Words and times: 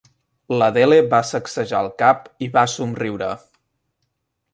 L'Adele 0.59 0.95
va 1.11 1.19
sacsejar 1.31 1.81
el 1.85 1.89
cap 2.03 2.25
i 2.47 2.47
va 2.57 2.63
somriure. 2.77 3.29